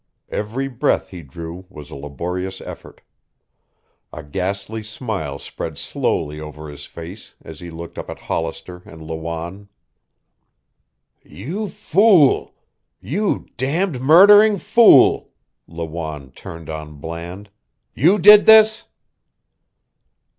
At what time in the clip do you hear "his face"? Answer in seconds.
6.69-7.35